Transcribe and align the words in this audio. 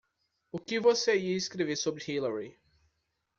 O 0.51 0.57
que 0.57 0.79
você 0.79 1.15
ia 1.15 1.37
escrever 1.37 1.75
sobre 1.75 2.03
Hillary? 2.03 2.57